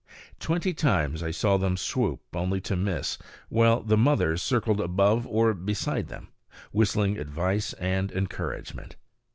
Twenty 0.39 0.73
times 0.73 1.21
I 1.21 1.29
saw 1.29 1.57
them 1.57 1.77
swoop 1.77 2.21
only 2.33 2.59
to 2.61 2.75
miss, 2.75 3.19
while 3.49 3.83
the 3.83 3.97
mother 3.97 4.35
circled 4.35 4.81
above 4.81 5.27
or 5.27 5.53
beside 5.53 6.07
them, 6.07 6.29
whistling 6.71 7.19
advice 7.19 7.73
and 7.73 8.11
encouragement. 8.11 8.95